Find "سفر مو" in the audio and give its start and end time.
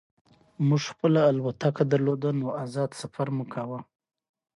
3.01-3.43